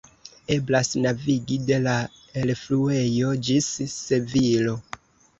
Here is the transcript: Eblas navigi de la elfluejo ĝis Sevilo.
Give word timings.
Eblas 0.53 0.87
navigi 1.01 1.57
de 1.67 1.77
la 1.87 1.93
elfluejo 2.43 3.35
ĝis 3.49 3.67
Sevilo. 3.97 4.73